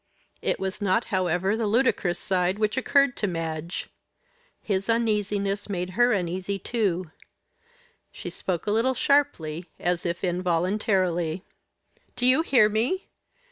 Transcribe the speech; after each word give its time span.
It 0.41 0.59
was 0.59 0.81
not, 0.81 1.03
however, 1.13 1.55
the 1.55 1.67
ludicrous 1.67 2.17
side 2.17 2.57
which 2.57 2.75
occurred 2.75 3.15
to 3.17 3.27
Madge; 3.27 3.87
his 4.63 4.89
uneasiness 4.89 5.69
made 5.69 5.91
her 5.91 6.11
uneasy 6.11 6.57
too. 6.57 7.11
She 8.11 8.31
spoke 8.31 8.65
a 8.65 8.71
little 8.71 8.95
sharply, 8.95 9.67
as 9.79 10.03
if 10.03 10.23
involuntarily. 10.23 11.43
"Do 12.15 12.25
you 12.25 12.41
hear 12.41 12.67
me? 12.67 13.09